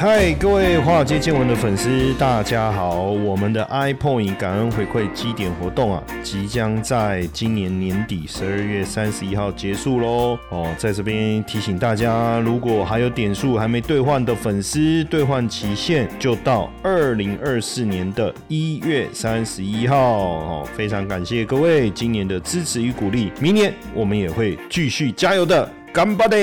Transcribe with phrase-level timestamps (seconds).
[0.00, 3.00] 嗨，各位华尔街见闻的粉丝，大家好！
[3.00, 10.38] 我们的 iPoint 感恩回馈基点活动啊，即将在今年年底十二月三十一号结束喽。
[10.50, 19.98] 哦，在这边提醒大家，如果还有点数还没兑换的粉丝，兑换期限就到二零二四年的一月三十一号。
[19.98, 26.36] 哦，非常感谢各位今年的支持与鼓励，明年我们也会继续加油的，干巴的！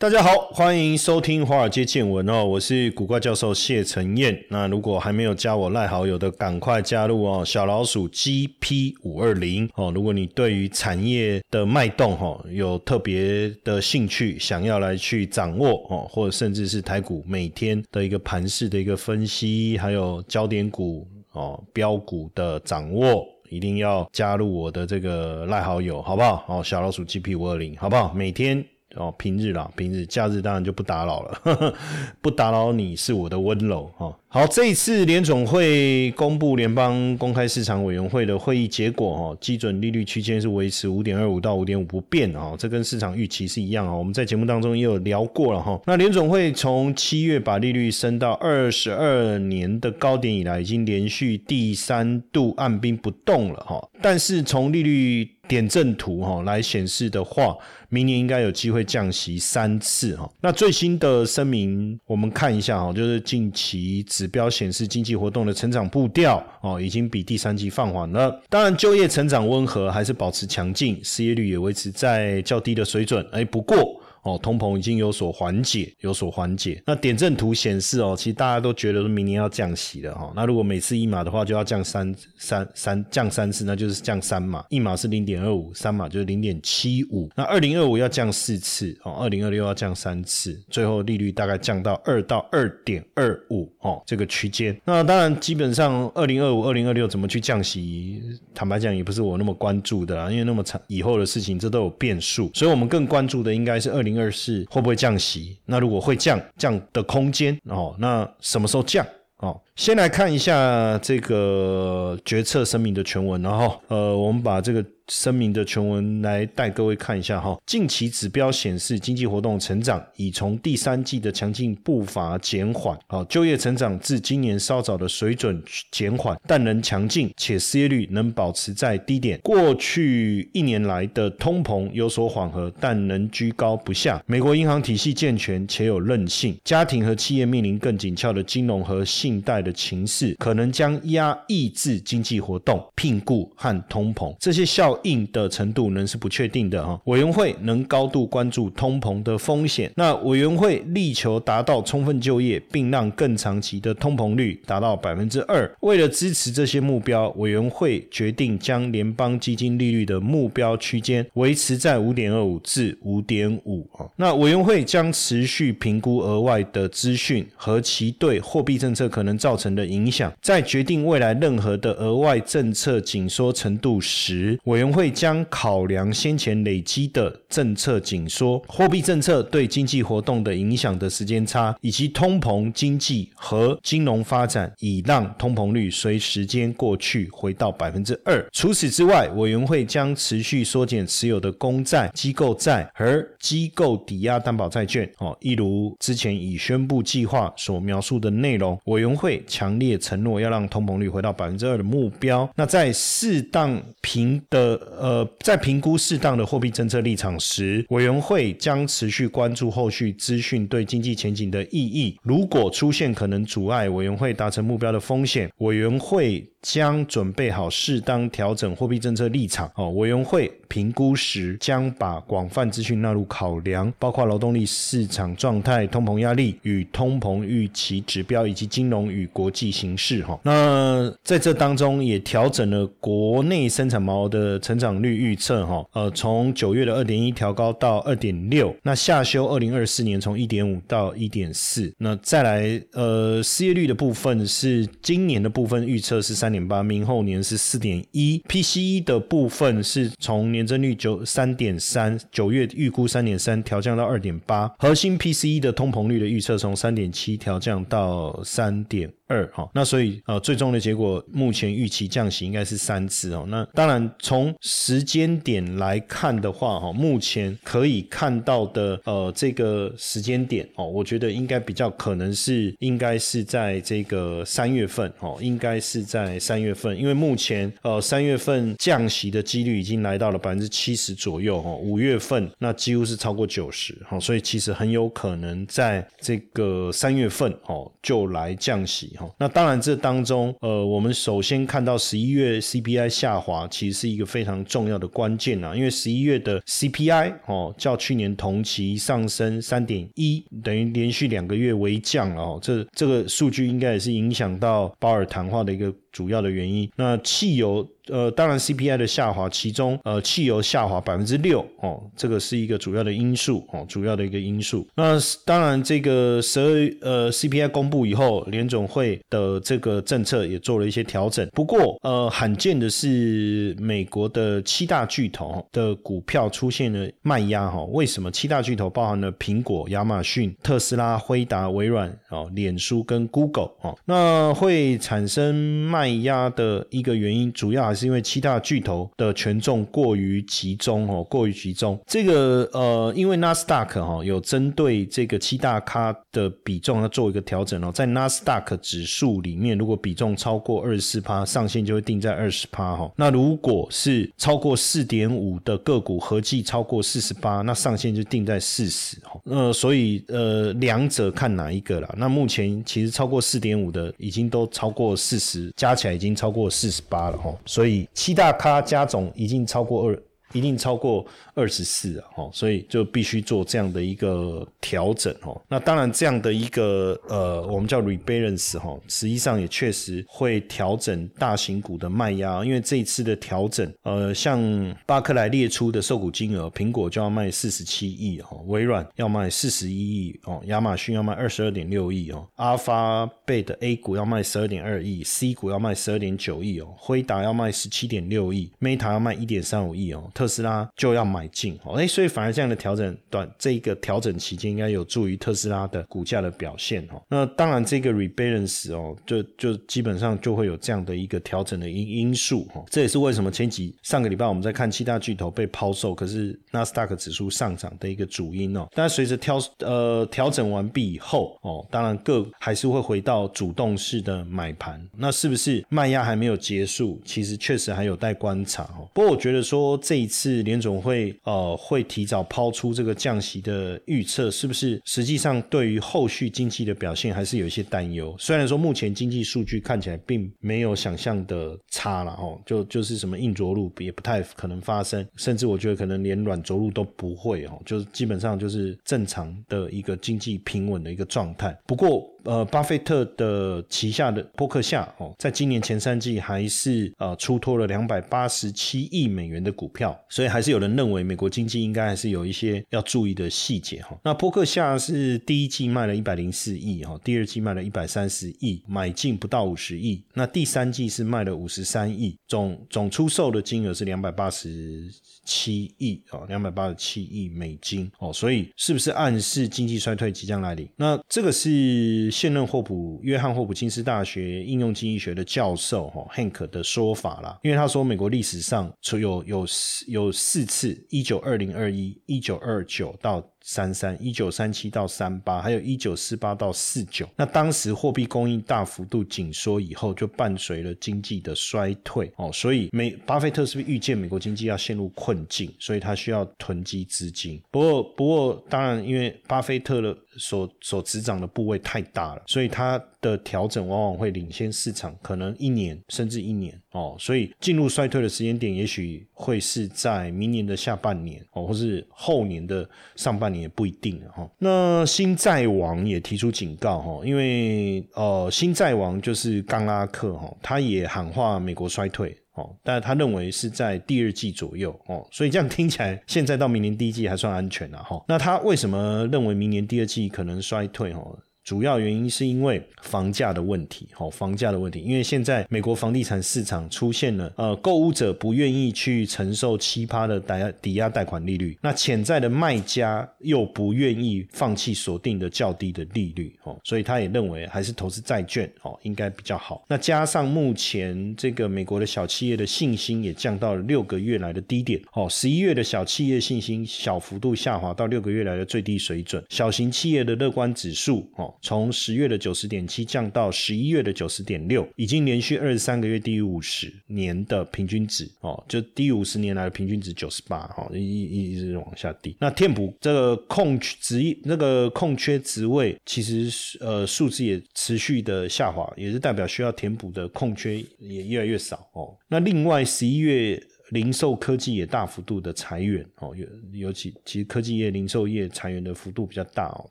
[0.00, 4.40] 大家好，欢迎收听华尔街见闻哦，我是古怪教授谢承彦。
[4.48, 9.90] 那如果还没有加我赖好友的，赶快加入哦，小老鼠 GP 五二零哦。
[9.92, 26.44] 如果你对于产业的脉动哈有特别的兴趣，想要来去掌握哦，或者甚至是台股每天的一个盘势的一个分析，还有焦点股哦标股的掌握，一定要加入我的这个赖好友，好不好？
[26.46, 28.14] 哦，小老鼠 GP 五二零，好不好？
[28.14, 28.64] 每天。
[28.98, 31.74] 哦，平日啦，平日假日当然就不打扰了，
[32.20, 34.14] 不打扰你是我的温柔哈。
[34.30, 43.96] 好，这一次联总会公布联邦公开市场委员会的会议结果哦，基准利率区间是维持五点二五到五点五不变哦，这跟市场预期是一样哦。
[43.96, 45.80] 我们在节目当中也有聊过了哈。
[45.86, 53.88] 那联总会从七月把利率升到二十二年的高点以来，已经连续第三度按兵不动了哈。
[54.02, 57.56] 但是从利率点阵图哈来显示的话，
[57.88, 60.30] 明年应该有机会降息三次哈。
[60.40, 68.40] 那最新的声明我们看一下哈，就是近期指标显示经济活动的成长步调哦，已经比第三季放缓了。
[68.48, 73.26] 当然就业成长温和，还是保持强劲，失业率也维持在较低的水准。
[73.32, 74.00] 哎，不过。
[74.22, 76.82] 哦，通膨已经有所缓解，有所缓解。
[76.86, 80.32] 那点阵图显示哦，其实大家都觉得说明年要降息了哈。
[80.34, 84.64] 那如果每次一码的话，就要降三三三降三次，那就是降三码。
[84.68, 87.30] 一码是零点二五，三码就是零点七五。
[87.36, 94.78] 那二零二五要降四次哦，二零二六要降三次，最后利率大概降到二到二点二五哦这个区间。
[94.84, 98.20] 那当然，基本上二零二五、二零二六怎么去降息，
[98.52, 102.50] 坦白讲也不是我那么关注的啦，因为那么长以后的事情，这都有变数。
[102.52, 104.07] 所以我们更关注的应该是二零。
[104.08, 105.58] 零二四会不会降息？
[105.66, 109.06] 那如果会降，降的空间哦，那什么时候降？
[109.38, 114.84] 哦，先来看一下这个决策声明的全文，然后呃，我们把这个。
[115.08, 129.38] 声明的全文来带各位看一下哈，近期指标显示经济活动成长已从第三季的强劲步伐减缓，好，就业成长至今年稍早的水准减缓，但仍强劲，且失业率能保持在低点。
[129.42, 134.22] 过去一年来的通膨有所缓和，但仍居高不下。
[134.26, 144.97] 美国银行体系健全且有韧性，家庭和企业面临更紧俏的金融和信贷的情势，可能将压抑制经济活动、聘雇和通膨这些效。
[145.04, 147.00] 应的程度仍是不确定的哈。
[147.04, 149.90] 委员会能高度关注通膨的风险。
[149.94, 155.70] 那委员会力求达到充分就业，并让更长期的通膨率达到百分之二。
[155.80, 164.04] 为了支持这些目标，委员会决定将联邦基金利率的目标区间维持在五点二五至五点五啊。
[164.16, 174.87] 那委员会将持续评估额外的资讯和其对货币政策可能造成的影响，在决定未来任何的额外政策紧缩程度时，委员。
[174.92, 188.46] 会将考量先前累积的政策紧缩、货币政策对经济活动的影响的时间差，以及通膨、经济和金融发展，以让通膨率随时间过去回到百分之二。
[188.52, 195.10] 除此之外，委员会将持续缩减持有的公债、机构债和机构抵押担保债券。
[195.18, 202.48] 哦，一如之前已宣布计划所描述的内容，委员会强烈承诺要让通膨率回到百分之二的目标。
[202.54, 204.77] 那在适当平的。
[204.98, 212.18] 呃，在评估适当的货币政策立场时，委员会将持续关注后续资讯对经济前景的意义。
[212.22, 216.48] 如果出现可能阻碍委员会达成目标的风险，委员会。
[216.62, 219.70] 将准备好适当调整货币政策立场。
[219.76, 230.20] 哦，委员会评估时将把广泛资讯纳入考量，包括劳动力市场状态、通膨压力与通膨预期指标，以及金融与国际形势。
[230.24, 235.64] 哈，那在这当中也调整了国内生产毛的成长率预测。
[235.64, 238.74] 哈，呃，从九月的二点一调高到二点六。
[238.82, 241.92] 那下修二零二四年从一点五到一点四。
[241.98, 246.47] 那再来，呃，失业率的部分是今年的部分预测是三。
[246.48, 259.68] 三点八，明后年是四点一，PCE 的部分是从年增率九三点三，九月预估三点三调降到二点八，核心 PCE 的通膨率的预测从三点七调降到三点二哈。
[259.74, 263.44] 那所以呃，最终的结果目前预期降息应该是三次哦。
[263.48, 289.28] 那当然从时间点来看的话哈，目前可以看到的呃这个时间点哦，我觉得应该比较可能是应该是在这个三月份哦，应该是在三月份，因为目前呃三月份降息的几率已经来到了百分之七十左右哈，五月份那几乎是超过九十哈，所以其实很有可能在这个三月份哦就来降息哈。
[289.38, 306.90] 那当然这当中呃，我们首先看到十一月 CPI 下滑，其实是一个非常重要的关键啊，因为十一月的 CPI 哦较去年同期上升三点一，等于连续两个月微降了哦，这这个数据应该也是影响到鲍尔谈话的一个主要的原因。
[306.96, 307.86] 那汽油。
[308.10, 314.88] 呃，当然 CPI 的下滑，其中呃汽油下滑百分之六哦，这个是一个主要的因素哦，主要的一个因素。
[314.94, 316.66] 那当然这个十二
[317.02, 321.46] 呃 CPI 公布以后，联总会的这个政策也做了一些调整。
[321.52, 327.84] 不过呃罕见的是，美国的七大巨头的股票出现了卖压哈。
[327.90, 328.30] 为什么？
[328.30, 333.94] 七大巨头包含了苹果、亚马逊、特斯拉、辉达、微软哦、脸书跟 Google 哦。
[334.06, 338.06] 那会产生卖卖压的一个原因，主要还是。
[338.06, 342.00] 因为七大巨头的权重过于集中哦，过于集中。
[342.06, 353.12] 这个呃，因为纳斯达克哈有针对这个七大咖的比重要做一个调整哦，在纳斯达克指数里面，如果比重超过二十四趴，上限就会定在二十趴哈。
[353.16, 359.38] 那如果是超过四点五的个股合计超过四十八，那上限就定在四十哈。
[359.44, 362.14] 呃，所以呃，两者看哪一个啦？
[362.16, 367.54] 那目前其实超过四点五的已经都超过四十，加加起来已经超过四十八了哈。
[367.64, 370.22] 所以七大咖加总已经超过二。
[370.52, 375.60] 一定超过二十四啊，哦，所以就必须做这样的一个调整哦。
[375.68, 384.58] 那当然，这样的一个呃，我们叫 rebalance 哈，实际上也确实会调整大型股的卖压，因为这一次的调整，呃，像
[385.06, 400.30] 巴克莱列出的受股金额，苹果就要卖四十七亿哦，微软要卖四十一亿哦，亚马逊要卖二十二点六亿哦，阿发贝的 A 股要卖十二点二亿，C 股要卖十二点九亿哦，辉达要卖十七点六亿，Meta 要卖一点三五亿哦。
[400.38, 407.20] 特斯拉就要买进哦，哎，所以反而这样的调整短这一个调整期间，应该有助于特斯拉的股价的表现哦。
[407.28, 412.84] 那当然，这个 rebalance 哦，就就基本上就会有这样的一个调整的因因素哈。
[412.88, 418.86] 这也是为什么前几上个礼拜我们在看七大巨头被抛售，可是纳斯达克指数上涨的一个主因哦。
[418.94, 425.04] 但随着调呃调整完毕以后哦，当然各还是会回到主动式的买盘。
[425.16, 427.20] 那是不是卖压还没有结束？
[427.24, 429.08] 其实确实还有待观察哦。
[429.12, 438.36] 不过我觉得说这一次联总会呃会提早抛出这个降息的预测，是不是实际上对于后续经济的表现还是有一些担忧？
[438.38, 451.76] 虽然说目前经济数据看起来并没有想象的差了哦，就就是什么硬着陆也不太可能发生，甚至我觉得可能连软着陆都不会哦，就是基本上就是正常的一个经济平稳的一个状态。
[451.86, 452.28] 不过。
[452.44, 464.18] 呃，巴菲特的旗下的波克夏哦，在今年前三季还是呃出脱了两百八十七亿美元的股票，所以还是有人认为美国经济应该还是有一些要注意的细节哈。
[464.24, 475.10] 那波克夏是第一季卖了一百零四亿哈，第二季卖了一百三十亿，买进不到五十亿，那第三季是卖了五十三亿，总总出售的金额是两百八十
[475.44, 480.88] 七亿哦，两百八十七亿美金哦，所以是不是暗示经济衰退即将来临？
[480.96, 482.28] 那这个是。
[482.38, 489.66] 现任霍普约翰霍普金斯大学应用经济学的教授哈 Hank 的说法啦，因为他说美国历史上有有
[490.06, 493.44] 有四次，一九二零二一、一九二九到。
[493.70, 497.28] 三三一九三七到三八，还有一九四八到四九。
[497.36, 502.50] 那当时货币供应大幅度紧缩以后，就伴随了经济的衰退哦。
[502.50, 505.70] 所以美巴菲特是不是预见美国经济要陷入困境？
[505.78, 507.62] 所以他需要囤积资金。
[507.70, 517.14] 不过不过，当然因为巴菲特的所所执掌的部位太大了，所以他的调整往往会领先市场，可能一年甚至一年哦。
[517.18, 523.58] 所以进入衰退的时间点，也许会是在明年的下半年哦，或是后年的上半年。
[523.58, 524.48] 也不一定哈。
[524.56, 538.24] 那新债王也提出警告哈，因为呃，新债王就是冈拉克哈，他也喊话美国衰退哦，但他认为是在第二季左右哦，所以这样听起来，现在到明年第一季还算安全了哈。
[538.28, 541.36] 那他为什么认为明年第二季可能衰退哦？
[541.68, 559.84] 主要原因是因为房价的问题，哦，房价的问题，因为现在美国房地产市场出现了，呃，购物者不愿意去承受奇葩的抵押抵押贷款利率，那潜在的卖家又不愿意放弃锁定的较低的利率，哦，所以他也认为还是投资债券，哦，应该比较好。
[559.86, 582.36] 那加上目前这个美国的小企业的信心也降到了六个月来的低点，哦，十一月的小企业信心小幅度下滑到六个月来的最低水准，小型企业的乐观指数，哦，从十月的九十点七降到十一月的九十点六，已经连续二十三个月低于五十年的平均值，哦，就低于五十年来的平均值九十八，哈，一一一直往下低。
[582.40, 592.16] 那填补这个空职那个空缺职位，其实呃数字也持续的下滑，也是代表需要填补的空缺也越来越少，哦。
[592.28, 593.60] 那另外十一月。
[593.90, 599.88] 零售科技也大幅度的裁员哦，尤尤其其实科技业、零售业裁员的幅度比较大哦。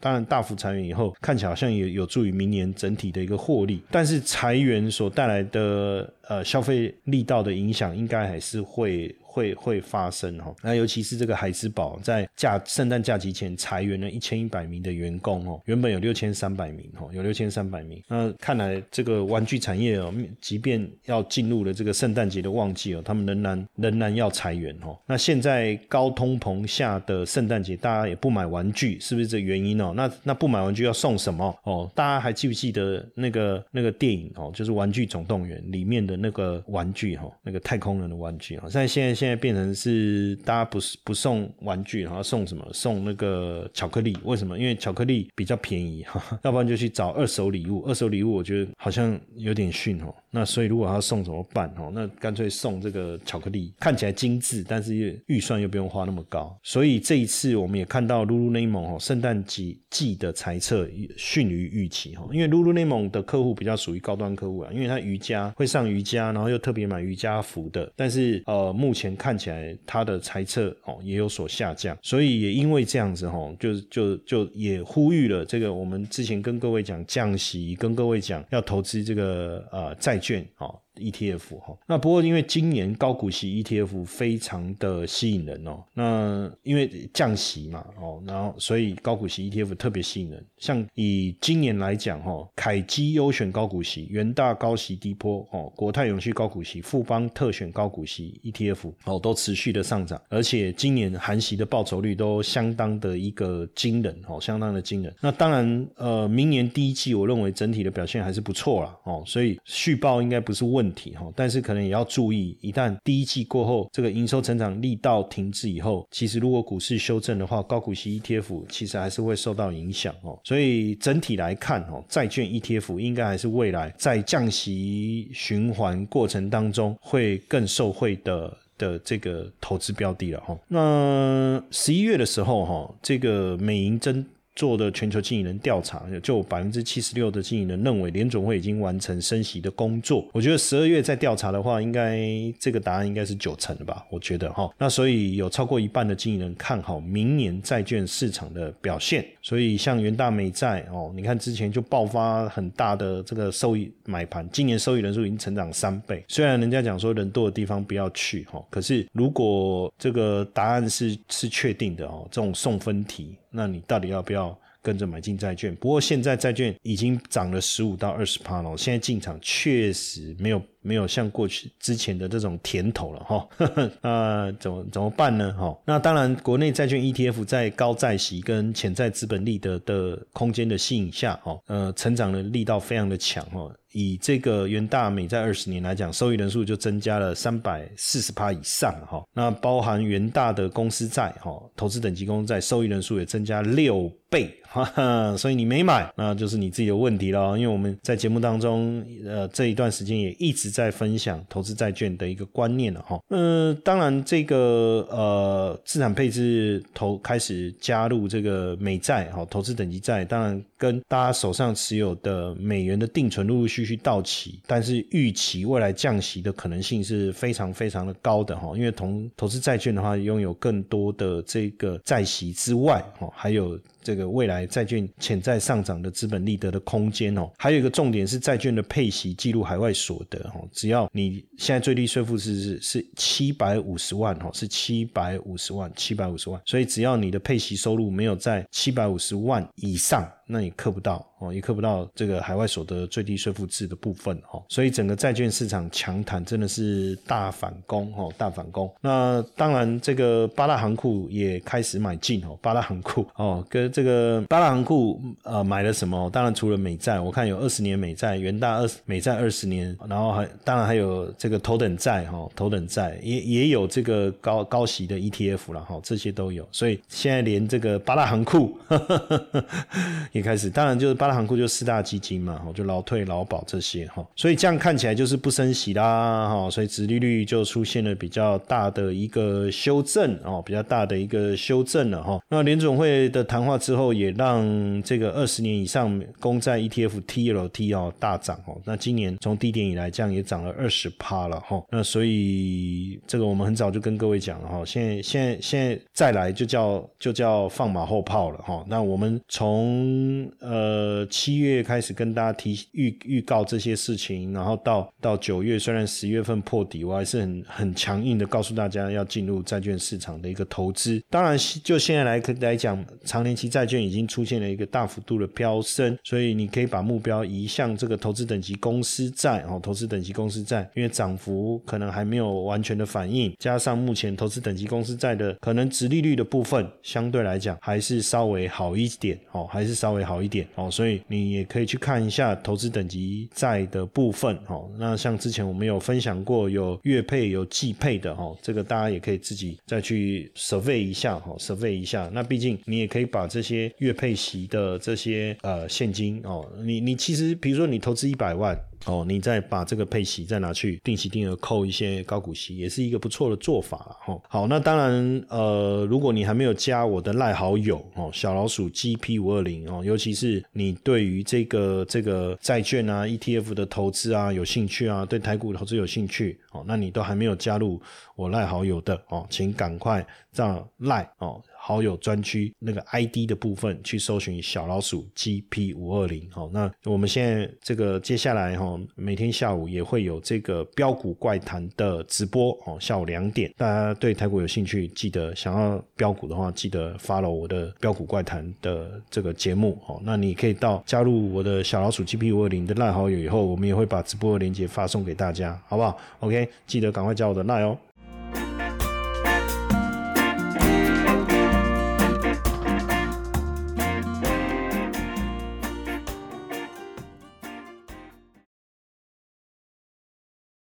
[0.00, 9.14] 当然，大幅裁员以后，看起来好像也有助于明年整体的一个获利，但是裁员所带来的呃消费力道的影响，应该还是会。
[9.36, 18.02] 会会发生哈，那尤其是这个海之宝在假圣诞假期前裁员了一千一百名的员工哦，原本有六千三百名哦，有六千三百名。
[18.08, 24.98] 那看来这个玩具产业哦，即便要进入了这个圣诞节的旺季哦，他们仍然仍然要裁员哦。
[25.06, 29.92] 那现在高通膨下的圣诞节，大家也不买玩具，是不是这原因哦？
[29.94, 31.90] 那那不买玩具要送什么哦？
[31.94, 42.64] 大家还记不记得那个那个电影哦，就是《玩具总动员》里面的那个玩具哈，那个太空人的玩具哦，在现在现现在变成是大家不是不送玩具，然后送什么？
[42.72, 44.16] 送那个巧克力？
[44.22, 44.56] 为什么？
[44.56, 47.82] 因为巧克力比较便宜，哈，要不然就去找二手礼物。
[47.88, 50.14] 二手礼物我觉得好像有点逊哦。
[50.30, 51.68] 那所以如果要送怎么办？
[51.76, 56.56] 哦，那干脆送这个巧克力，看起来精致，但是又预算又不用花那么高。
[56.62, 62.24] 所以这一次我们也看到 Lululemon 哦，圣诞季季的猜测逊于预期哈。
[62.30, 67.90] 因为 Lululemon 的客户比较属于高端客户啊，因为他瑜伽会上瑜伽，然后又特别买瑜伽服的。
[67.96, 80.78] 但是呃，目前看起来他的猜测哦也有所下降，所以也因为这样子哈，就就就也呼吁了这个我们之前跟各位讲降息，跟各位讲要投资这个呃债券哦。
[80.96, 90.44] ETF 哈，那不过因为今年高股息 ETF 非常的吸引人哦，那因为降息嘛哦，然后所以高股息 ETF 特别吸引人。
[90.58, 105.14] 像以今年来讲哈，凯基优选高股息、元大高息低波哦、国泰永续高股息、富邦特选高股息 ETF 哦，都持续的上涨，而且今年韩息的报酬率都相当的一个惊人哦，相当的惊人。
[105.20, 110.85] 那当然呃，明年第一季我认为整体的表现还是不错啦哦，所以续报应该不是问。
[110.86, 120.38] 问题哈，但是可能也要注意，一旦第一季过后，这个营收成长力道停滞以后，其实如果股市修正的话，高股息 ETF 其实还是会受到影响哦。
[120.44, 130.56] 所以整体来看哦，债券 ETF 应该还是未来在降息循环过程当中会更受惠的的这个投资标的了哈。
[130.68, 134.24] 那十一月的时候哈，这个美银真。
[134.56, 140.26] 做的全球经理人调查，就百分之七十六的经理人认为联总会已经完成升息的工作。
[140.32, 142.18] 我觉得十二月再调查的话，应该
[142.58, 144.04] 这个答案应该是九成的吧？
[144.10, 149.24] 我觉得哈，那所以有超过一半的经理人看好明年债券市场的表现。
[149.42, 156.24] 所以像元大美债哦，你看之前就爆发很大的这个收益买盘，今年收益人数已经成长三倍。
[156.28, 163.36] 虽然人家讲说人多的地方不要去哈，可是如果这个答案是是确定的哦，这种送分题。
[163.56, 165.74] 那你到底要不要跟着买进债券？
[165.76, 173.48] 不过现在债券已经涨了十五到二十趴了，现在进场确实没有没有像过去之前的这种甜头了哈。
[174.00, 175.52] 那怎么怎么办呢？
[175.54, 183.68] 哈，那当然，国内债券 ETF 在高债息跟潜在资本利得的空间的吸引下，哈，呃，成长的力道非常的强哈。
[183.92, 189.24] 以这个元大美在二十年来讲，收益人数就增加了三百四十趴以上哈。
[189.32, 195.34] 那包含元大的公司债哈，投资等级公司债收益人数也增加六倍哈哈。
[195.38, 197.56] 所以你没买，那就是你自己的问题了。
[197.56, 203.18] 因为我们在节目当中，呃，这一段时间也一直在分享投资债券的一个观念了哈。
[203.30, 213.86] 嗯，当然这个呃资产配置投开始加入这个美债哈，投资等级债，当然跟大家手上持有的美元的定存陆陆续。
[213.86, 223.78] 续到期，但是预期未来降息的可能性是非常非常的高的哈，因为同投资债券的话，拥有更多的这个债息之外哈，还有。
[224.06, 227.50] 这个未来债券潜在上涨的资本利得的空间哦。
[227.58, 240.24] 还有一个重点是债券的配息记录海外所得哦，只要你现在最低税负是是是七百五十万哦，是七百五十万，七百五十万，所以只要你的配息收入没有在七百五十万以上。
[240.46, 248.90] 那你克不到哦，也克不到这个海外所得最低税负制的部分哦，所以整个债券市场强弹真的是大反攻哦，大反攻。
[249.00, 256.30] 那当然，这个八大行库也开始买进哦，八大行库哦，跟这个八大行库呃买了什么？
[256.30, 266.66] 当然除了美债，我看有二十年美债，元大二美债二十年，然后还当然还有这个头等债哈，头等债也也有这个高高息的 ETF 了哈，这些都有。
[266.70, 268.78] 所以现在连这个八大行库。
[270.36, 282.40] 一开始当然就是八大行库就四大基金嘛，哈，就劳退、劳保这些哈，所以这样看起来就是不升息啦，哈，所以殖利率就出现了比较大的一个修正哦，比较大的一个修正了哈。
[282.48, 288.80] 那联总会的谈话之后，也让这个二十年以上公债 ETF TLT 哦大涨哦。
[288.84, 291.82] 那今年从低点以来，这样也涨了二十趴了哈。
[291.90, 298.84] 那所以这个我们很早就跟各位讲了哈，现在现在现在再来就叫就叫放马后炮了哈。
[298.88, 300.25] 那我们从
[300.60, 311.22] 呃，七月开始跟大家提预预告这些事情，然后到到九月，虽然十月份破底，我还是很很强硬的告诉大家要进入债券市场的一个投资。
[311.30, 330.15] 当然，就现在来来讲，长年期债券已经出现了一个大幅度的飙升，所以你可以把目标移向这个投资等级公司债哦，投资等级公司债，因为涨幅可能还没有完全的反应，加上目前投资等级公司债的可能值利率的部分相对来讲还是稍微好一点哦，还是稍。
[330.16, 334.90] 会好一点哦，所以你也可以去看一下投资等级债的部分哦。
[334.98, 342.30] 那像之前我们有分享过，有月配有季配的哦，这个大家也可以自己再去 survey 一下哈，survey 一下。
[342.32, 348.76] 那毕竟你也可以把这些月配息的这些呃现金哦，你你其实比如说你投资一百万。
[349.04, 354.40] 哦，你再把这个配息再拿去定期定额扣一些高股息，也是一个不错的做法了哈。
[354.48, 368.00] 好，那当然，呃，如果你还没有加我的赖好友哦，小老鼠 GP 五二零哦，尤其是你对于这个这个债券啊、ETF 的投资啊有兴趣啊，对台股投资有兴趣哦，那你都还没有加入
[368.34, 371.62] 我赖好友的哦，请赶快让赖哦。
[371.86, 397.96] 好友专区那个 ID 的部分去搜寻小老鼠 GP 五二零，好，那我们现在这个接下来哈，每天下午也会有这个标股怪谈的直播哦，下午两点，大家对台股有兴趣，记得想要标股的话，记得 follow 我的标股怪谈的这个节目哦，那你可以到加入我的小老鼠 GP 五二零的赖好友以后，我们也会把直播的链接发送给大家，好不好？OK，记得赶快加我的赖哦。